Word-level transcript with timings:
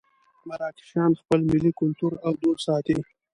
مراکشیان 0.47 1.11
خپل 1.21 1.39
ملي 1.51 1.71
کولتور 1.79 2.13
او 2.25 2.31
دود 2.41 2.57
ساتي. 2.65 2.97